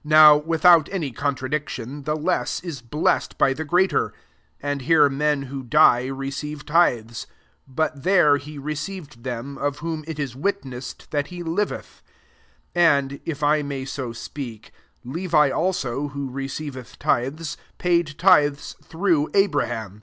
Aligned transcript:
Now, 0.10 0.36
without 0.36 0.90
any 0.92 1.12
contra 1.12 1.48
diction, 1.48 2.02
the 2.02 2.14
less 2.14 2.60
is 2.62 2.82
blessed 2.82 3.38
by 3.38 3.54
the 3.54 3.64
greater. 3.64 4.08
8 4.58 4.62
And 4.62 4.82
here 4.82 5.08
men 5.08 5.44
who 5.44 5.62
die 5.62 6.08
receive 6.08 6.66
tithes; 6.66 7.26
but 7.66 8.02
there 8.02 8.36
he 8.36 8.58
received 8.58 9.22
them, 9.24 9.56
of 9.56 9.78
whom' 9.78 10.04
it 10.06 10.18
is 10.18 10.36
witnessed 10.36 11.10
that 11.10 11.28
he 11.28 11.42
liveth, 11.42 12.02
9 12.76 12.84
And, 12.84 13.20
if 13.24 13.42
I 13.42 13.62
may 13.62 13.86
so 13.86 14.12
speak, 14.12 14.72
Levi 15.06 15.48
also, 15.50 16.08
who 16.08 16.28
recelveth 16.28 16.98
tithes, 16.98 17.56
pay 17.78 18.00
ed 18.00 18.18
tithes 18.18 18.76
through 18.84 19.30
Abraham. 19.32 19.90